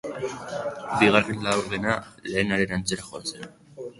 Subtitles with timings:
[1.01, 1.97] Bigarren laurdena
[2.31, 3.49] lehenaren antzera joan zen.